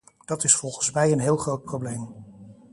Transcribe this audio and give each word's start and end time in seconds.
Dat 0.25 0.43
is 0.43 0.55
volgens 0.55 0.91
mij 0.91 1.11
een 1.11 1.19
heel 1.19 1.37
groot 1.37 1.63
probleem. 1.63 2.07